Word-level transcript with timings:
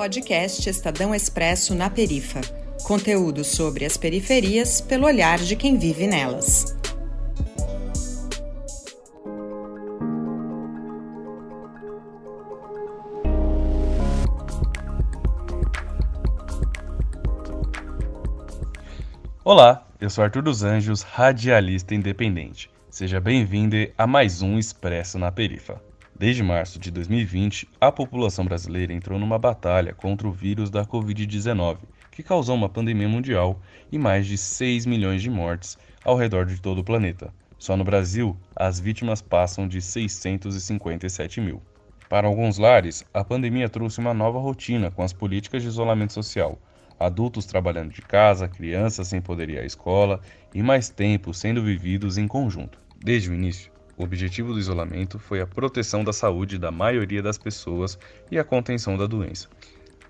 Podcast 0.00 0.66
Estadão 0.66 1.14
Expresso 1.14 1.74
na 1.74 1.90
Perifa. 1.90 2.40
Conteúdo 2.84 3.44
sobre 3.44 3.84
as 3.84 3.98
periferias 3.98 4.80
pelo 4.80 5.04
olhar 5.04 5.38
de 5.38 5.54
quem 5.54 5.76
vive 5.76 6.06
nelas. 6.06 6.74
Olá, 19.44 19.86
eu 20.00 20.08
sou 20.08 20.24
Arthur 20.24 20.40
dos 20.40 20.62
Anjos, 20.62 21.02
radialista 21.02 21.94
independente. 21.94 22.70
Seja 22.88 23.20
bem-vindo 23.20 23.76
a 23.98 24.06
mais 24.06 24.40
um 24.40 24.58
Expresso 24.58 25.18
na 25.18 25.30
Perifa. 25.30 25.89
Desde 26.20 26.42
março 26.42 26.78
de 26.78 26.90
2020, 26.90 27.66
a 27.80 27.90
população 27.90 28.44
brasileira 28.44 28.92
entrou 28.92 29.18
numa 29.18 29.38
batalha 29.38 29.94
contra 29.94 30.28
o 30.28 30.30
vírus 30.30 30.68
da 30.68 30.84
Covid-19, 30.84 31.78
que 32.10 32.22
causou 32.22 32.56
uma 32.56 32.68
pandemia 32.68 33.08
mundial 33.08 33.58
e 33.90 33.98
mais 33.98 34.26
de 34.26 34.36
6 34.36 34.84
milhões 34.84 35.22
de 35.22 35.30
mortes 35.30 35.78
ao 36.04 36.18
redor 36.18 36.44
de 36.44 36.60
todo 36.60 36.82
o 36.82 36.84
planeta. 36.84 37.32
Só 37.58 37.74
no 37.74 37.84
Brasil, 37.84 38.36
as 38.54 38.78
vítimas 38.78 39.22
passam 39.22 39.66
de 39.66 39.80
657 39.80 41.40
mil. 41.40 41.62
Para 42.06 42.28
alguns 42.28 42.58
lares, 42.58 43.02
a 43.14 43.24
pandemia 43.24 43.70
trouxe 43.70 43.98
uma 43.98 44.12
nova 44.12 44.38
rotina 44.38 44.90
com 44.90 45.02
as 45.02 45.14
políticas 45.14 45.62
de 45.62 45.68
isolamento 45.68 46.12
social, 46.12 46.58
adultos 46.98 47.46
trabalhando 47.46 47.94
de 47.94 48.02
casa, 48.02 48.46
crianças 48.46 49.08
sem 49.08 49.22
poder 49.22 49.48
ir 49.48 49.58
à 49.58 49.64
escola 49.64 50.20
e 50.54 50.62
mais 50.62 50.90
tempo 50.90 51.32
sendo 51.32 51.64
vividos 51.64 52.18
em 52.18 52.28
conjunto. 52.28 52.78
Desde 53.02 53.30
o 53.30 53.34
início, 53.34 53.72
o 54.00 54.02
objetivo 54.02 54.54
do 54.54 54.58
isolamento 54.58 55.18
foi 55.18 55.42
a 55.42 55.46
proteção 55.46 56.02
da 56.02 56.10
saúde 56.10 56.58
da 56.58 56.70
maioria 56.70 57.22
das 57.22 57.36
pessoas 57.36 57.98
e 58.30 58.38
a 58.38 58.44
contenção 58.44 58.96
da 58.96 59.06
doença. 59.06 59.46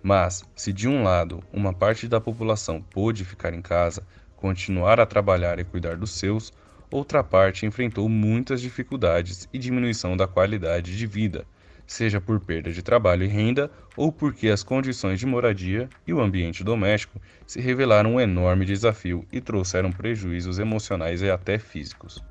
Mas, 0.01 0.45
se 0.55 0.73
de 0.73 0.87
um 0.87 1.03
lado 1.03 1.43
uma 1.53 1.75
parte 1.75 2.07
da 2.07 2.21
população 2.21 2.81
pôde 2.81 3.25
ficar 3.25 3.53
em 3.53 3.61
casa, 3.61 4.07
continuar 4.37 5.01
a 5.01 5.07
trabalhar 5.07 5.59
e 5.59 5.65
cuidar 5.65 5.97
dos 5.97 6.13
seus, 6.13 6.53
outra 6.89 7.25
parte 7.25 7.67
enfrentou 7.67 8.09
muitas 8.09 8.61
dificuldades 8.61 9.49
e 9.53 9.59
diminuição 9.59 10.17
da 10.17 10.29
qualidade 10.29 10.97
de 10.97 11.07
vida, 11.07 11.45
seja 11.85 12.21
por 12.21 12.39
perda 12.39 12.71
de 12.71 12.85
trabalho 12.85 13.25
e 13.25 13.29
renda 13.29 13.73
ou 13.97 14.13
porque 14.13 14.51
as 14.51 14.63
condições 14.63 15.19
de 15.19 15.27
moradia 15.27 15.89
e 16.07 16.15
o 16.15 16.21
ambiente 16.21 16.63
doméstico 16.63 17.21
se 17.45 17.61
revelaram 17.61 18.15
um 18.15 18.21
enorme 18.21 18.65
desafio 18.65 19.27
e 19.33 19.41
trouxeram 19.41 19.91
prejuízos 19.91 20.61
emocionais 20.61 21.23
e 21.23 21.29
até 21.29 21.59
físicos. 21.59 22.23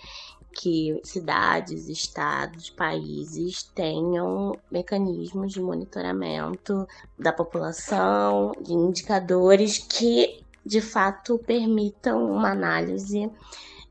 que 0.52 1.00
cidades, 1.02 1.88
estados, 1.88 2.70
países 2.72 3.64
tenham 3.64 4.52
mecanismos 4.70 5.54
de 5.54 5.62
monitoramento 5.62 6.86
da 7.18 7.31
população, 7.31 8.52
de 8.62 8.74
indicadores 8.74 9.78
que 9.78 10.44
de 10.66 10.81
fato 10.81 11.40
permitam 11.40 12.30
uma 12.30 12.52
análise 12.52 13.31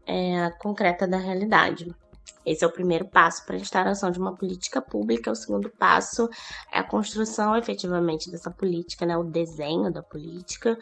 é, 0.06 0.50
concreta 0.58 1.08
da 1.08 1.16
realidade. 1.16 1.96
Esse 2.44 2.64
é 2.64 2.66
o 2.66 2.72
primeiro 2.72 3.06
passo 3.06 3.44
para 3.44 3.56
a 3.56 3.58
instauração 3.58 4.10
de 4.10 4.18
uma 4.18 4.34
política 4.34 4.80
pública. 4.80 5.30
O 5.30 5.36
segundo 5.36 5.70
passo 5.70 6.28
é 6.72 6.78
a 6.78 6.84
construção 6.84 7.56
efetivamente 7.56 8.30
dessa 8.30 8.50
política, 8.50 9.06
né, 9.06 9.16
o 9.16 9.24
desenho 9.24 9.92
da 9.92 10.02
política 10.02 10.78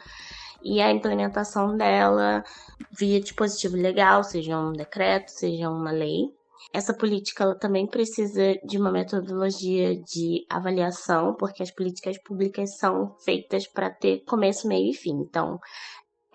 e 0.62 0.81
a 0.81 0.91
implementação 0.91 1.77
dela 1.77 2.45
via 2.91 3.21
dispositivo 3.21 3.77
legal, 3.77 4.25
seja 4.25 4.59
um 4.59 4.73
decreto, 4.73 5.29
seja 5.29 5.71
uma 5.71 5.91
lei. 5.91 6.34
Essa 6.73 6.93
política 6.93 7.45
ela 7.45 7.55
também 7.55 7.87
precisa 7.87 8.55
de 8.65 8.77
uma 8.77 8.91
metodologia 8.91 9.97
de 9.97 10.45
avaliação, 10.51 11.34
porque 11.34 11.63
as 11.63 11.71
políticas 11.71 12.19
públicas 12.19 12.77
são 12.77 13.15
feitas 13.25 13.67
para 13.67 13.89
ter 13.89 14.25
começo, 14.27 14.67
meio 14.67 14.91
e 14.91 14.95
fim. 14.95 15.13
Então, 15.21 15.61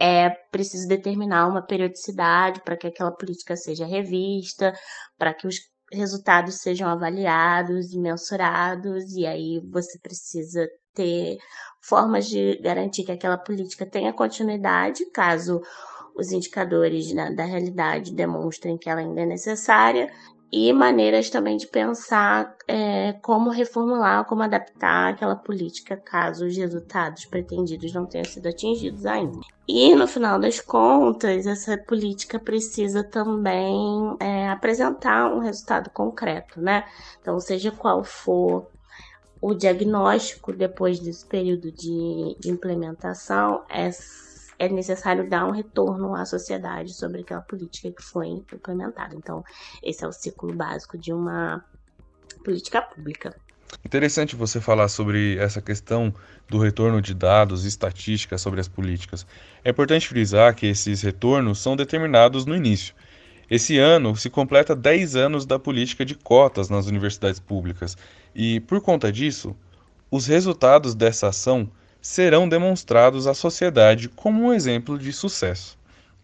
é 0.01 0.31
preciso 0.51 0.87
determinar 0.87 1.47
uma 1.47 1.61
periodicidade 1.61 2.59
para 2.63 2.75
que 2.75 2.87
aquela 2.87 3.11
política 3.11 3.55
seja 3.55 3.85
revista, 3.85 4.73
para 5.15 5.31
que 5.31 5.45
os 5.45 5.57
resultados 5.93 6.55
sejam 6.55 6.89
avaliados 6.89 7.93
e 7.93 7.99
mensurados, 7.99 9.13
e 9.13 9.27
aí 9.27 9.61
você 9.71 9.99
precisa 9.99 10.67
ter 10.95 11.37
formas 11.83 12.25
de 12.27 12.59
garantir 12.63 13.03
que 13.03 13.11
aquela 13.11 13.37
política 13.37 13.85
tenha 13.85 14.11
continuidade, 14.11 15.05
caso 15.11 15.61
os 16.15 16.31
indicadores 16.31 17.13
da, 17.13 17.29
da 17.29 17.43
realidade 17.43 18.15
demonstrem 18.15 18.79
que 18.79 18.89
ela 18.89 19.01
ainda 19.01 19.21
é 19.21 19.25
necessária, 19.25 20.11
e 20.51 20.73
maneiras 20.73 21.29
também 21.29 21.55
de 21.55 21.65
pensar 21.65 22.55
é, 22.67 23.13
como 23.21 23.49
reformular, 23.49 24.25
como 24.25 24.43
adaptar 24.43 25.13
aquela 25.13 25.35
política 25.35 25.95
caso 25.95 26.45
os 26.45 26.57
resultados 26.57 27.25
pretendidos 27.25 27.93
não 27.93 28.05
tenham 28.05 28.25
sido 28.25 28.47
atingidos 28.47 29.05
ainda. 29.05 29.39
E 29.65 29.95
no 29.95 30.05
final 30.05 30.37
das 30.37 30.59
contas, 30.59 31.47
essa 31.47 31.77
política 31.77 32.37
precisa 32.37 33.03
também 33.03 34.17
é, 34.19 34.49
apresentar 34.49 35.33
um 35.33 35.39
resultado 35.39 35.89
concreto, 35.91 36.59
né? 36.59 36.83
Então, 37.21 37.39
seja 37.39 37.71
qual 37.71 38.03
for 38.03 38.67
o 39.41 39.53
diagnóstico 39.53 40.51
depois 40.51 40.99
desse 40.99 41.25
período 41.25 41.71
de, 41.71 42.35
de 42.39 42.49
implementação, 42.49 43.63
é 43.69 43.89
é 44.61 44.69
necessário 44.69 45.27
dar 45.27 45.47
um 45.47 45.51
retorno 45.51 46.13
à 46.13 46.23
sociedade 46.23 46.93
sobre 46.93 47.21
aquela 47.21 47.41
política 47.41 47.91
que 47.91 48.03
foi 48.03 48.27
implementada. 48.27 49.15
Então, 49.15 49.43
esse 49.81 50.05
é 50.05 50.07
o 50.07 50.11
ciclo 50.11 50.53
básico 50.53 50.99
de 50.99 51.11
uma 51.11 51.65
política 52.43 52.79
pública. 52.79 53.35
Interessante 53.83 54.35
você 54.35 54.61
falar 54.61 54.87
sobre 54.87 55.35
essa 55.37 55.63
questão 55.63 56.13
do 56.47 56.59
retorno 56.59 57.01
de 57.01 57.15
dados 57.15 57.65
e 57.65 57.69
estatísticas 57.69 58.39
sobre 58.39 58.59
as 58.59 58.67
políticas. 58.67 59.25
É 59.65 59.71
importante 59.71 60.07
frisar 60.07 60.53
que 60.53 60.67
esses 60.67 61.01
retornos 61.01 61.57
são 61.57 61.75
determinados 61.75 62.45
no 62.45 62.55
início. 62.55 62.93
Esse 63.49 63.79
ano 63.79 64.15
se 64.15 64.29
completa 64.29 64.75
10 64.75 65.15
anos 65.15 65.43
da 65.43 65.57
política 65.57 66.05
de 66.05 66.13
cotas 66.13 66.69
nas 66.69 66.85
universidades 66.85 67.39
públicas, 67.39 67.97
e 68.35 68.59
por 68.59 68.79
conta 68.79 69.11
disso, 69.11 69.55
os 70.11 70.27
resultados 70.27 70.93
dessa 70.93 71.29
ação 71.29 71.67
serão 72.01 72.49
demonstrados 72.49 73.27
à 73.27 73.33
sociedade 73.33 74.09
como 74.09 74.43
um 74.43 74.53
exemplo 74.53 74.97
de 74.97 75.13
sucesso. 75.13 75.77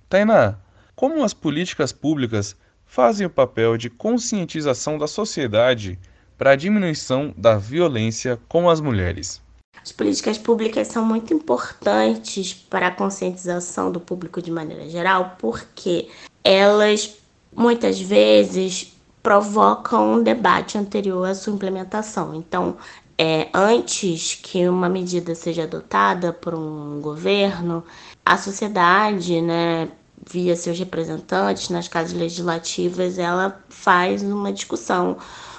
Tainá, 0.10 0.56
como 0.96 1.24
as 1.24 1.34
políticas 1.34 1.92
públicas 1.92 2.56
fazem 2.86 3.28
o 3.28 3.30
papel 3.30 3.78
de 3.78 3.90
conscientização 3.90 4.98
da 4.98 5.08
sociedade 5.08 6.00
para 6.38 6.52
a 6.52 6.56
diminuição 6.56 7.34
da 7.38 7.58
violência 7.58 8.40
com 8.48 8.70
as 8.70 8.82
mulheres? 8.82 9.42
As 9.82 9.92
políticas 9.92 10.38
públicas 10.38 10.88
são 10.88 11.06
muito 11.06 11.34
importantes 11.34 12.54
para 12.54 12.88
a 12.88 12.92
conscientização 12.92 13.92
do 13.92 14.00
público 14.00 14.42
de 14.42 14.52
maneira 14.52 14.90
geral, 14.90 15.36
porque 15.38 16.10
elas 16.44 17.18
muitas 17.56 18.00
vezes 18.00 18.94
provocam 19.22 20.14
um 20.14 20.24
debate 20.24 20.78
anterior 20.78 21.26
à 21.28 21.36
sua 21.36 21.54
implementação. 21.54 22.34
Então, 22.34 22.78
é, 23.18 23.50
antes 23.54 24.36
que 24.36 24.68
uma 24.68 24.88
medida 24.88 25.34
seja 25.34 25.64
adotada 25.64 26.32
por 26.32 26.54
um 26.54 27.02
governo, 27.02 27.84
a 28.24 28.38
sociedade, 28.38 29.42
né, 29.42 29.90
via 30.30 30.56
seus 30.56 30.78
representantes 30.78 31.70
nas 31.70 31.88
casas 31.88 32.14
legislativas, 32.14 33.18
ela 33.18 33.60
faz 33.70 34.22
uma 34.22 34.54
discussão 34.54 35.18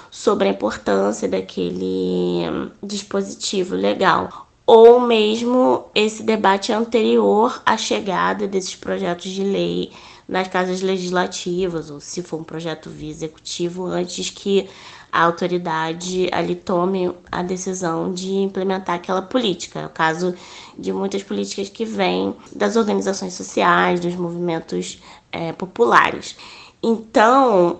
sobre 0.09 0.47
a 0.47 0.51
importância 0.51 1.27
daquele 1.27 2.71
dispositivo 2.81 3.75
legal. 3.75 4.47
Ou 4.65 4.99
mesmo 4.99 5.85
esse 5.95 6.23
debate 6.23 6.71
anterior 6.71 7.61
à 7.65 7.75
chegada 7.75 8.47
desses 8.47 8.75
projetos 8.75 9.31
de 9.31 9.43
lei 9.43 9.91
nas 10.27 10.47
casas 10.47 10.81
legislativas, 10.81 11.89
ou 11.89 11.99
se 11.99 12.21
for 12.21 12.39
um 12.39 12.43
projeto 12.43 12.87
via 12.89 13.09
executivo, 13.09 13.85
antes 13.87 14.29
que 14.29 14.69
a 15.11 15.23
autoridade 15.23 16.29
ali 16.31 16.55
tome 16.55 17.13
a 17.31 17.41
decisão 17.41 18.13
de 18.13 18.31
implementar 18.35 18.95
aquela 18.95 19.21
política. 19.21 19.79
É 19.79 19.85
o 19.85 19.89
caso 19.89 20.35
de 20.77 20.93
muitas 20.93 21.23
políticas 21.23 21.69
que 21.69 21.85
vêm 21.85 22.35
das 22.55 22.75
organizações 22.75 23.33
sociais, 23.33 23.99
dos 23.99 24.15
movimentos 24.15 25.01
é, 25.31 25.51
populares. 25.51 26.35
Então, 26.81 27.79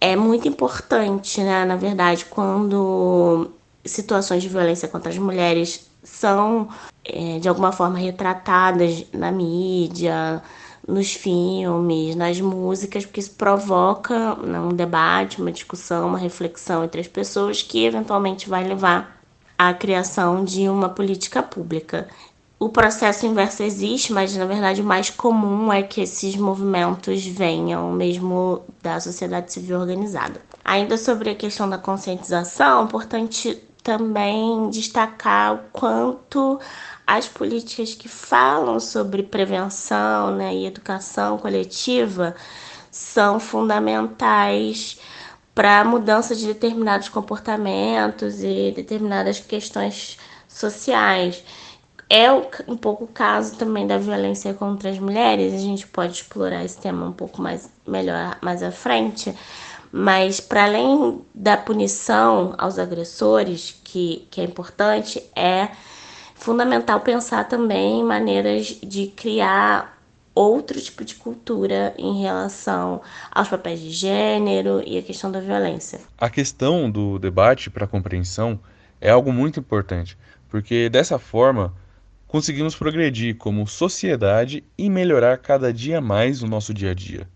é 0.00 0.16
muito 0.16 0.48
importante, 0.48 1.40
né, 1.42 1.64
na 1.64 1.76
verdade, 1.76 2.24
quando 2.24 3.50
situações 3.84 4.42
de 4.42 4.48
violência 4.48 4.88
contra 4.88 5.10
as 5.10 5.18
mulheres 5.18 5.88
são 6.02 6.68
é, 7.04 7.38
de 7.38 7.48
alguma 7.48 7.72
forma 7.72 7.98
retratadas 7.98 9.04
na 9.12 9.30
mídia, 9.30 10.42
nos 10.90 11.14
filmes, 11.14 12.14
nas 12.16 12.40
músicas, 12.40 13.06
porque 13.06 13.20
isso 13.20 13.32
provoca 13.32 14.34
né, 14.36 14.60
um 14.60 14.70
debate, 14.70 15.40
uma 15.40 15.52
discussão, 15.52 16.08
uma 16.08 16.18
reflexão 16.18 16.84
entre 16.84 17.00
as 17.00 17.08
pessoas 17.08 17.62
que 17.62 17.84
eventualmente 17.84 18.48
vai 18.48 18.64
levar 18.64 19.20
à 19.56 19.72
criação 19.72 20.44
de 20.44 20.68
uma 20.68 20.88
política 20.88 21.42
pública. 21.42 22.08
O 22.58 22.68
processo 22.68 23.24
inverso 23.24 23.62
existe, 23.62 24.12
mas 24.12 24.36
na 24.36 24.44
verdade 24.44 24.82
o 24.82 24.84
mais 24.84 25.08
comum 25.08 25.72
é 25.72 25.82
que 25.82 26.02
esses 26.02 26.36
movimentos 26.36 27.24
venham 27.24 27.90
mesmo 27.92 28.62
da 28.82 29.00
sociedade 29.00 29.52
civil 29.52 29.80
organizada. 29.80 30.42
Ainda 30.62 30.98
sobre 30.98 31.30
a 31.30 31.34
questão 31.34 31.68
da 31.68 31.78
conscientização, 31.78 32.82
é 32.82 32.84
importante 32.84 33.62
também 33.82 34.68
destacar 34.68 35.54
o 35.54 35.58
quanto 35.72 36.60
as 37.10 37.26
políticas 37.26 37.92
que 37.92 38.06
falam 38.06 38.78
sobre 38.78 39.24
prevenção 39.24 40.36
né, 40.36 40.54
e 40.54 40.64
educação 40.64 41.36
coletiva 41.38 42.36
são 42.88 43.40
fundamentais 43.40 44.96
para 45.52 45.80
a 45.80 45.84
mudança 45.84 46.36
de 46.36 46.46
determinados 46.46 47.08
comportamentos 47.08 48.44
e 48.44 48.70
determinadas 48.70 49.40
questões 49.40 50.18
sociais. 50.48 51.42
É 52.08 52.30
um 52.30 52.76
pouco 52.76 53.02
o 53.02 53.08
caso 53.08 53.56
também 53.56 53.88
da 53.88 53.98
violência 53.98 54.54
contra 54.54 54.88
as 54.88 54.98
mulheres, 55.00 55.52
a 55.52 55.58
gente 55.58 55.88
pode 55.88 56.12
explorar 56.12 56.64
esse 56.64 56.78
tema 56.78 57.06
um 57.06 57.12
pouco 57.12 57.42
mais 57.42 57.68
melhor 57.84 58.38
mais 58.40 58.62
à 58.62 58.70
frente, 58.70 59.34
mas 59.90 60.38
para 60.38 60.62
além 60.62 61.20
da 61.34 61.56
punição 61.56 62.54
aos 62.56 62.78
agressores, 62.78 63.80
que, 63.82 64.28
que 64.30 64.40
é 64.40 64.44
importante, 64.44 65.20
é 65.34 65.70
fundamental 66.40 67.00
pensar 67.00 67.44
também 67.44 68.00
em 68.00 68.04
maneiras 68.04 68.66
de 68.82 69.08
criar 69.08 69.98
outro 70.34 70.80
tipo 70.80 71.04
de 71.04 71.14
cultura 71.14 71.94
em 71.98 72.22
relação 72.22 73.02
aos 73.30 73.48
papéis 73.48 73.80
de 73.80 73.90
gênero 73.90 74.82
e 74.86 74.96
a 74.96 75.02
questão 75.02 75.30
da 75.30 75.38
violência. 75.38 76.00
A 76.18 76.30
questão 76.30 76.90
do 76.90 77.18
debate 77.18 77.68
para 77.68 77.86
compreensão 77.86 78.58
é 79.00 79.10
algo 79.10 79.32
muito 79.32 79.60
importante, 79.60 80.16
porque 80.48 80.88
dessa 80.88 81.18
forma 81.18 81.74
conseguimos 82.26 82.74
progredir 82.74 83.36
como 83.36 83.66
sociedade 83.66 84.64
e 84.78 84.88
melhorar 84.88 85.36
cada 85.38 85.72
dia 85.72 86.00
mais 86.00 86.42
o 86.42 86.46
nosso 86.46 86.72
dia 86.72 86.92
a 86.92 86.94
dia. 86.94 87.28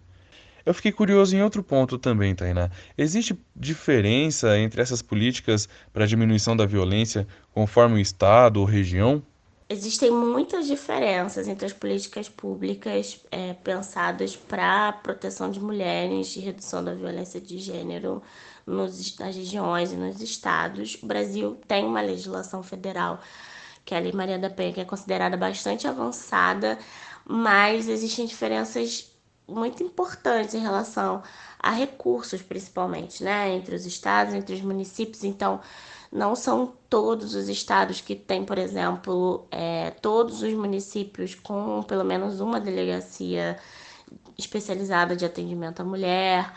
Eu 0.64 0.72
fiquei 0.72 0.93
curioso 0.93 1.37
em 1.37 1.43
outro 1.43 1.62
ponto 1.62 1.99
também, 1.99 2.34
Tainá. 2.34 2.70
Existe 2.96 3.38
diferença 3.55 4.58
entre 4.58 4.81
essas 4.81 5.02
políticas 5.02 5.69
para 5.93 6.06
diminuição 6.06 6.56
da 6.56 6.64
violência 6.64 7.26
conforme 7.52 7.96
o 7.96 8.00
estado 8.00 8.61
ou 8.61 8.64
região? 8.64 9.22
Existem 9.69 10.11
muitas 10.11 10.66
diferenças 10.66 11.49
entre 11.49 11.66
as 11.66 11.72
políticas 11.72 12.28
públicas 12.28 13.20
é, 13.31 13.55
pensadas 13.55 14.37
para 14.37 14.93
proteção 14.93 15.50
de 15.50 15.58
mulheres 15.61 16.37
e 16.37 16.40
redução 16.40 16.84
da 16.84 16.94
violência 16.94 17.40
de 17.40 17.58
gênero 17.58 18.22
nos, 18.66 19.19
nas 19.19 19.34
regiões 19.34 19.93
e 19.93 19.96
nos 19.96 20.20
estados. 20.20 20.99
O 21.02 21.06
Brasil 21.06 21.58
tem 21.66 21.84
uma 21.84 22.00
legislação 22.00 22.62
federal, 22.62 23.20
que 23.84 23.94
é 23.94 23.99
a 23.99 24.00
Lei 24.00 24.12
Maria 24.12 24.38
da 24.38 24.50
Penha, 24.50 24.72
que 24.72 24.81
é 24.81 24.84
considerada 24.84 25.37
bastante 25.37 25.87
avançada, 25.87 26.78
mas 27.26 27.88
existem 27.88 28.26
diferenças 28.26 29.13
muito 29.46 29.82
importantes 29.82 30.55
em 30.55 30.61
relação 30.61 31.23
a 31.58 31.70
recursos, 31.70 32.43
principalmente, 32.43 33.23
né? 33.23 33.55
Entre 33.55 33.75
os 33.75 33.87
estados, 33.87 34.35
entre 34.35 34.55
os 34.55 34.62
municípios. 34.62 35.25
Então, 35.25 35.61
não 36.11 36.37
são 36.37 36.73
todos 36.88 37.35
os 37.35 37.49
estados 37.49 38.00
que 38.00 38.14
têm, 38.14 38.44
por 38.44 38.58
exemplo, 38.58 39.46
é, 39.50 39.91
todos 39.91 40.43
os 40.43 40.52
municípios 40.55 41.35
com 41.35 41.82
pelo 41.82 42.05
menos 42.05 42.41
uma 42.41 42.61
delegacia 42.61 43.58
especializada 44.38 45.17
de 45.17 45.25
atendimento 45.25 45.81
à 45.81 45.85
mulher. 45.85 46.52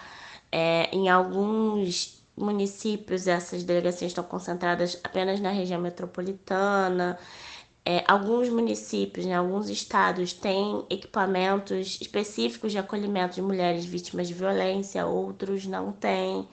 É, 0.51 0.89
em 0.95 1.09
alguns 1.09 2.23
municípios, 2.37 3.27
essas 3.27 3.63
delegacias 3.63 4.11
estão 4.11 4.23
concentradas 4.23 4.99
apenas 5.03 5.39
na 5.39 5.49
região 5.49 5.81
metropolitana. 5.81 7.17
É, 7.89 8.03
alguns 8.05 8.49
municípios, 8.49 9.25
né, 9.25 9.33
alguns 9.33 9.69
estados, 9.69 10.33
têm 10.33 10.83
equipamentos 10.89 11.97
específicos 12.01 12.73
de 12.73 12.77
acolhimento 12.77 13.35
de 13.35 13.41
mulheres 13.41 13.85
vítimas 13.85 14.27
de 14.27 14.33
violência, 14.33 15.05
outros 15.05 15.65
não 15.65 15.93
têm. 15.93 16.45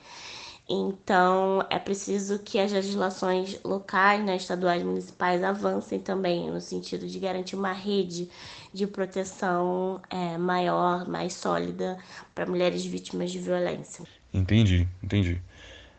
Então, 0.69 1.67
é 1.69 1.77
preciso 1.77 2.39
que 2.39 2.57
as 2.61 2.71
legislações 2.71 3.59
locais, 3.65 4.25
né, 4.25 4.37
estaduais 4.37 4.85
municipais 4.85 5.43
avancem 5.43 5.99
também 5.99 6.49
no 6.49 6.61
sentido 6.61 7.05
de 7.09 7.19
garantir 7.19 7.57
uma 7.57 7.73
rede 7.73 8.31
de 8.73 8.87
proteção 8.87 10.01
é, 10.09 10.39
maior, 10.39 11.09
mais 11.09 11.33
sólida 11.33 11.99
para 12.33 12.47
mulheres 12.47 12.87
vítimas 12.87 13.33
de 13.33 13.41
violência. 13.41 14.05
Entendi, 14.33 14.87
entendi. 15.03 15.43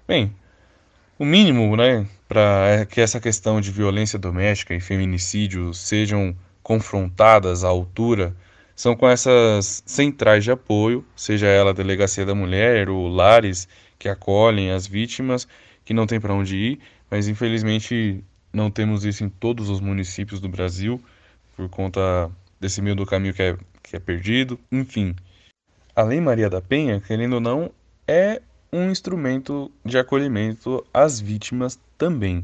Bem, 0.07 0.33
o 1.17 1.25
mínimo, 1.25 1.75
né, 1.75 2.05
para 2.27 2.85
que 2.89 2.99
essa 2.99 3.19
questão 3.19 3.61
de 3.61 3.71
violência 3.71 4.19
doméstica 4.19 4.73
e 4.73 4.79
feminicídio 4.79 5.73
sejam 5.73 6.35
confrontadas 6.61 7.63
à 7.63 7.67
altura 7.67 8.35
são 8.75 8.95
com 8.95 9.07
essas 9.07 9.81
centrais 9.85 10.43
de 10.43 10.51
apoio, 10.51 11.05
seja 11.15 11.47
ela 11.47 11.69
a 11.69 11.73
Delegacia 11.73 12.25
da 12.25 12.35
Mulher 12.35 12.89
ou 12.89 13.07
lares 13.07 13.67
que 13.97 14.09
acolhem 14.09 14.71
as 14.71 14.85
vítimas 14.85 15.47
que 15.85 15.93
não 15.93 16.05
tem 16.05 16.19
para 16.19 16.33
onde 16.33 16.57
ir, 16.57 16.79
mas 17.09 17.27
infelizmente 17.27 18.21
não 18.51 18.69
temos 18.69 19.05
isso 19.05 19.23
em 19.23 19.29
todos 19.29 19.69
os 19.69 19.79
municípios 19.79 20.41
do 20.41 20.49
Brasil 20.49 21.01
por 21.55 21.69
conta 21.69 22.29
desse 22.59 22.81
meio 22.81 22.95
do 22.95 23.05
caminho 23.05 23.33
que 23.33 23.41
é, 23.41 23.57
que 23.81 23.95
é 23.95 23.99
perdido. 23.99 24.59
Enfim, 24.69 25.15
a 25.95 26.03
Lei 26.03 26.19
Maria 26.19 26.49
da 26.49 26.59
Penha, 26.59 26.99
querendo 26.99 27.33
ou 27.33 27.39
não, 27.39 27.71
é 28.05 28.41
um 28.75 28.91
instrumento 28.91 29.71
de 29.83 29.97
acolhimento 29.97 30.85
às 30.93 31.19
vítimas 31.19 31.79
também. 31.97 32.43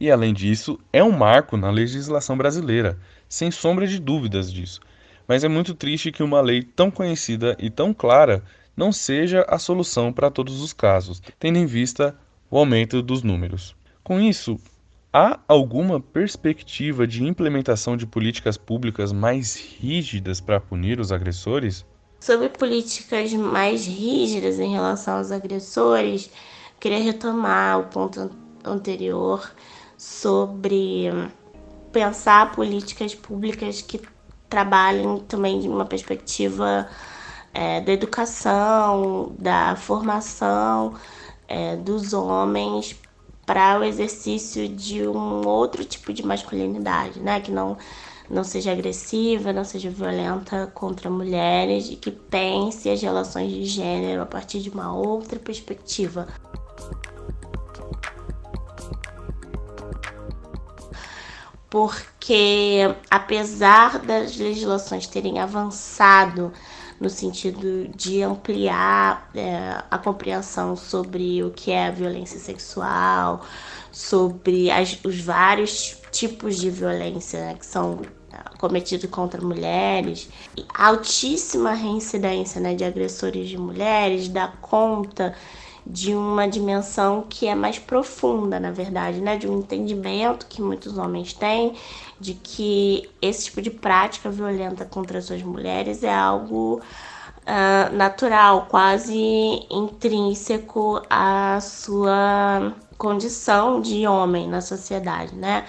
E 0.00 0.10
além 0.10 0.34
disso, 0.34 0.78
é 0.92 1.02
um 1.02 1.12
marco 1.12 1.56
na 1.56 1.70
legislação 1.70 2.36
brasileira, 2.36 2.98
sem 3.28 3.50
sombra 3.50 3.86
de 3.86 3.98
dúvidas 3.98 4.52
disso. 4.52 4.80
Mas 5.26 5.44
é 5.44 5.48
muito 5.48 5.74
triste 5.74 6.10
que 6.10 6.22
uma 6.22 6.40
lei 6.40 6.62
tão 6.62 6.90
conhecida 6.90 7.56
e 7.58 7.70
tão 7.70 7.94
clara 7.94 8.42
não 8.76 8.92
seja 8.92 9.44
a 9.48 9.58
solução 9.58 10.12
para 10.12 10.30
todos 10.30 10.60
os 10.60 10.72
casos, 10.72 11.22
tendo 11.38 11.58
em 11.58 11.66
vista 11.66 12.16
o 12.50 12.58
aumento 12.58 13.02
dos 13.02 13.22
números. 13.22 13.76
Com 14.02 14.20
isso, 14.20 14.58
há 15.12 15.38
alguma 15.46 16.00
perspectiva 16.00 17.06
de 17.06 17.24
implementação 17.24 17.96
de 17.96 18.06
políticas 18.06 18.56
públicas 18.56 19.12
mais 19.12 19.56
rígidas 19.56 20.40
para 20.40 20.60
punir 20.60 21.00
os 21.00 21.12
agressores? 21.12 21.84
Sobre 22.20 22.48
políticas 22.48 23.32
mais 23.32 23.86
rígidas 23.86 24.58
em 24.58 24.72
relação 24.72 25.18
aos 25.18 25.30
agressores, 25.30 26.30
queria 26.80 27.02
retomar 27.02 27.78
o 27.78 27.84
ponto 27.84 28.30
anterior 28.64 29.50
sobre 29.96 31.06
pensar 31.92 32.52
políticas 32.52 33.14
públicas 33.14 33.80
que 33.82 34.00
trabalhem 34.48 35.20
também 35.28 35.60
de 35.60 35.68
uma 35.68 35.84
perspectiva 35.84 36.88
é, 37.54 37.80
da 37.80 37.92
educação, 37.92 39.32
da 39.38 39.76
formação 39.76 40.94
é, 41.46 41.76
dos 41.76 42.12
homens 42.12 42.96
para 43.46 43.78
o 43.80 43.84
exercício 43.84 44.68
de 44.68 45.06
um 45.08 45.46
outro 45.46 45.84
tipo 45.84 46.12
de 46.12 46.24
masculinidade, 46.24 47.18
né? 47.20 47.40
Que 47.40 47.50
não, 47.50 47.78
não 48.30 48.44
seja 48.44 48.72
agressiva, 48.72 49.52
não 49.52 49.64
seja 49.64 49.90
violenta 49.90 50.66
contra 50.74 51.08
mulheres 51.08 51.88
e 51.90 51.96
que 51.96 52.10
pense 52.10 52.88
as 52.88 53.00
relações 53.00 53.50
de 53.50 53.64
gênero 53.64 54.22
a 54.22 54.26
partir 54.26 54.60
de 54.60 54.70
uma 54.70 54.94
outra 54.94 55.38
perspectiva. 55.38 56.28
Porque 61.70 62.94
apesar 63.10 63.98
das 63.98 64.36
legislações 64.36 65.06
terem 65.06 65.38
avançado 65.38 66.52
no 67.00 67.08
sentido 67.08 67.88
de 67.94 68.22
ampliar 68.22 69.30
é, 69.34 69.82
a 69.90 69.98
compreensão 69.98 70.74
sobre 70.74 71.42
o 71.44 71.50
que 71.50 71.70
é 71.70 71.86
a 71.86 71.90
violência 71.90 72.40
sexual, 72.40 73.44
sobre 73.92 74.70
as, 74.70 74.98
os 75.04 75.20
vários 75.20 75.96
tipos 76.10 76.56
de 76.56 76.70
violência 76.70 77.40
né, 77.40 77.54
que 77.54 77.66
são 77.66 78.00
cometidos 78.58 79.08
contra 79.10 79.40
mulheres, 79.40 80.28
altíssima 80.74 81.72
reincidência 81.72 82.60
né, 82.60 82.74
de 82.74 82.84
agressores 82.84 83.48
de 83.48 83.56
mulheres 83.56 84.28
dá 84.28 84.48
conta 84.60 85.34
de 85.88 86.14
uma 86.14 86.46
dimensão 86.46 87.24
que 87.26 87.46
é 87.46 87.54
mais 87.54 87.78
profunda, 87.78 88.60
na 88.60 88.70
verdade, 88.70 89.22
né? 89.22 89.38
De 89.38 89.48
um 89.48 89.60
entendimento 89.60 90.44
que 90.46 90.60
muitos 90.60 90.98
homens 90.98 91.32
têm 91.32 91.74
de 92.20 92.34
que 92.34 93.08
esse 93.22 93.46
tipo 93.46 93.62
de 93.62 93.70
prática 93.70 94.28
violenta 94.28 94.84
contra 94.84 95.22
suas 95.22 95.42
mulheres 95.42 96.02
é 96.02 96.12
algo 96.12 96.82
uh, 97.48 97.96
natural, 97.96 98.66
quase 98.68 99.16
intrínseco 99.70 101.00
à 101.08 101.58
sua 101.62 102.74
condição 102.98 103.80
de 103.80 104.06
homem 104.06 104.46
na 104.46 104.60
sociedade, 104.60 105.34
né? 105.34 105.64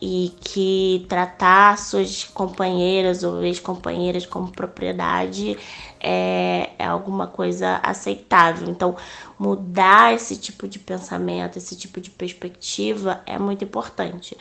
E 0.00 0.32
que 0.40 1.04
tratar 1.08 1.76
suas 1.78 2.24
companheiras 2.24 3.24
ou 3.24 3.42
ex-companheiras 3.42 4.24
como 4.24 4.50
propriedade 4.52 5.58
é, 6.00 6.70
é 6.78 6.86
alguma 6.86 7.26
coisa 7.26 7.80
aceitável. 7.82 8.68
Então, 8.68 8.96
mudar 9.38 10.14
esse 10.14 10.36
tipo 10.36 10.68
de 10.68 10.78
pensamento, 10.78 11.58
esse 11.58 11.76
tipo 11.76 12.00
de 12.00 12.10
perspectiva 12.10 13.20
é 13.26 13.38
muito 13.38 13.64
importante. 13.64 14.36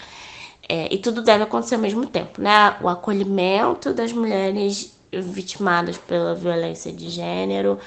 É, 0.69 0.93
e 0.93 0.97
tudo 0.97 1.23
deve 1.23 1.43
acontecer 1.43 1.75
ao 1.75 1.81
mesmo 1.81 2.05
tempo, 2.05 2.41
né? 2.41 2.77
O 2.81 2.89
acolhimento 2.89 3.93
das 3.93 4.11
mulheres 4.11 4.95
vitimadas 5.11 5.97
pela 5.97 6.35
violência 6.35 6.91
de 6.91 7.09
gênero, 7.09 7.79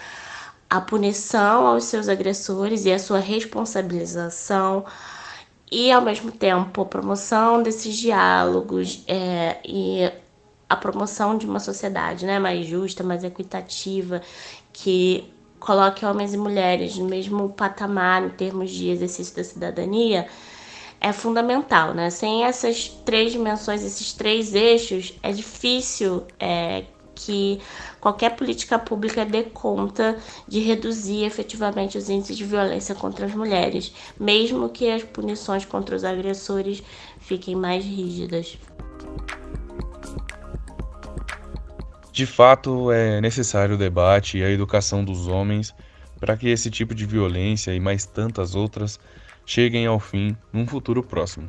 a 0.68 0.80
punição 0.80 1.66
aos 1.66 1.84
seus 1.84 2.08
agressores 2.08 2.84
e 2.86 2.92
a 2.92 2.98
sua 2.98 3.18
responsabilização 3.18 4.84
e 5.70 5.92
ao 5.92 6.02
mesmo 6.02 6.32
tempo 6.32 6.82
a 6.82 6.84
promoção 6.84 7.62
desses 7.62 7.96
diálogos 7.96 9.04
é, 9.06 9.58
e 9.64 10.10
a 10.68 10.76
promoção 10.76 11.36
de 11.36 11.46
uma 11.46 11.60
sociedade 11.60 12.26
né, 12.26 12.38
mais 12.38 12.66
justa, 12.66 13.02
mais 13.02 13.24
equitativa, 13.24 14.22
que 14.72 15.24
coloque 15.58 16.04
homens 16.04 16.32
e 16.32 16.38
mulheres 16.38 16.96
no 16.96 17.06
mesmo 17.06 17.50
patamar 17.50 18.24
em 18.24 18.30
termos 18.30 18.70
de 18.70 18.88
exercício 18.88 19.36
da 19.36 19.44
cidadania, 19.44 20.26
é 21.00 21.12
fundamental. 21.12 21.94
Né? 21.94 22.10
Sem 22.10 22.44
essas 22.44 22.88
três 22.88 23.32
dimensões, 23.32 23.82
esses 23.84 24.12
três 24.12 24.54
eixos, 24.54 25.18
é 25.22 25.32
difícil 25.32 26.24
é, 26.38 26.84
que 27.24 27.60
qualquer 28.00 28.36
política 28.36 28.78
pública 28.78 29.24
dê 29.24 29.44
conta 29.44 30.16
de 30.46 30.60
reduzir 30.60 31.24
efetivamente 31.24 31.98
os 31.98 32.08
índices 32.08 32.36
de 32.36 32.44
violência 32.44 32.94
contra 32.94 33.26
as 33.26 33.34
mulheres, 33.34 33.92
mesmo 34.18 34.68
que 34.68 34.90
as 34.90 35.02
punições 35.02 35.64
contra 35.64 35.96
os 35.96 36.04
agressores 36.04 36.82
fiquem 37.20 37.54
mais 37.54 37.84
rígidas. 37.84 38.58
De 42.12 42.26
fato, 42.26 42.90
é 42.90 43.20
necessário 43.20 43.76
o 43.76 43.78
debate 43.78 44.38
e 44.38 44.44
a 44.44 44.50
educação 44.50 45.04
dos 45.04 45.26
homens 45.26 45.74
para 46.18 46.36
que 46.36 46.48
esse 46.48 46.70
tipo 46.70 46.94
de 46.94 47.06
violência 47.06 47.74
e 47.74 47.80
mais 47.80 48.04
tantas 48.04 48.54
outras 48.54 49.00
cheguem 49.46 49.86
ao 49.86 49.98
fim 49.98 50.36
num 50.52 50.66
futuro 50.66 51.02
próximo. 51.02 51.48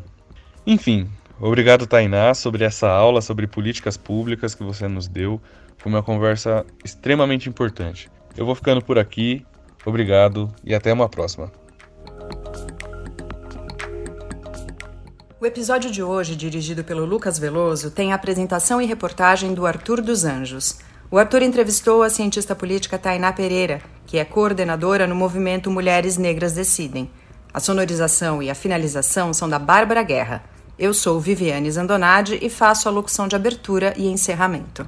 Enfim, 0.66 1.10
obrigado 1.48 1.88
Tainá 1.88 2.34
sobre 2.34 2.64
essa 2.64 2.90
aula 2.90 3.22
sobre 3.22 3.48
políticas 3.48 3.98
públicas 3.98 4.54
que 4.54 4.64
você 4.64 4.88
nos 4.88 5.08
deu. 5.08 5.42
Foi 5.78 5.92
uma 5.92 6.04
conversa 6.04 6.66
extremamente 6.84 7.50
importante. 7.50 8.10
Eu 8.38 8.46
vou 8.46 8.56
ficando 8.56 8.84
por 8.84 9.00
aqui. 9.00 9.46
Obrigado 9.86 10.54
e 10.64 10.76
até 10.76 10.94
uma 10.94 11.10
próxima. 11.10 11.52
O 15.40 15.46
episódio 15.48 15.90
de 15.90 16.04
hoje, 16.04 16.36
dirigido 16.36 16.84
pelo 16.84 17.04
Lucas 17.04 17.40
Veloso, 17.40 17.90
tem 17.90 18.12
a 18.12 18.16
apresentação 18.16 18.80
e 18.80 18.86
reportagem 18.86 19.56
do 19.56 19.66
Arthur 19.66 20.00
dos 20.00 20.24
Anjos. 20.24 20.78
O 21.10 21.18
Arthur 21.18 21.42
entrevistou 21.42 22.04
a 22.04 22.12
cientista 22.12 22.56
política 22.56 23.00
Tainá 23.00 23.34
Pereira, 23.34 23.82
que 24.06 24.20
é 24.20 24.24
coordenadora 24.24 25.08
no 25.08 25.16
movimento 25.16 25.72
Mulheres 25.72 26.16
Negras 26.16 26.54
Decidem. 26.54 27.10
A 27.52 27.60
sonorização 27.60 28.42
e 28.44 28.52
a 28.52 28.56
finalização 28.56 29.34
são 29.34 29.50
da 29.50 29.58
Bárbara 29.58 30.04
Guerra. 30.04 30.44
Eu 30.82 30.96
sou 30.96 31.20
Viviane 31.20 31.70
Zandonade 31.70 32.40
e 32.42 32.50
faço 32.50 32.90
a 32.90 32.92
locução 32.92 33.28
de 33.28 33.36
abertura 33.36 33.94
e 33.96 34.08
encerramento. 34.08 34.84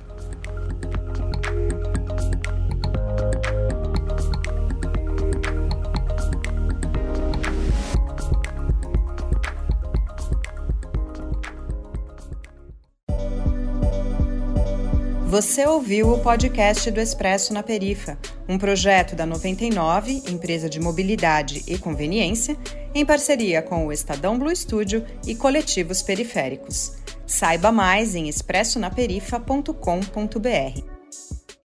Você 15.27 15.67
ouviu 15.67 16.11
o 16.11 16.19
podcast 16.23 16.89
do 16.89 16.99
Expresso 16.99 17.53
na 17.53 17.61
Perifa, 17.61 18.17
um 18.47 18.57
projeto 18.57 19.15
da 19.15 19.25
99, 19.25 20.23
empresa 20.29 20.69
de 20.69 20.79
mobilidade 20.79 21.63
e 21.67 21.77
conveniência, 21.77 22.57
em 22.93 23.05
parceria 23.05 23.61
com 23.61 23.87
o 23.87 23.91
Estadão 23.91 24.37
Blue 24.37 24.55
Studio 24.55 25.05
e 25.25 25.35
coletivos 25.35 26.01
periféricos. 26.01 26.93
Saiba 27.25 27.71
mais 27.71 28.15
em 28.15 28.27
expressonaperifa.com.br. 28.27 30.92